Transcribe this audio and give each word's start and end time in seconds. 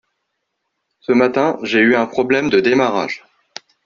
Ce 1.01 1.11
matin, 1.11 1.59
j’ai 1.61 1.77
eu 1.77 1.95
un 1.95 2.07
problème 2.07 2.49
de 2.49 2.59
démarrage. 2.59 3.23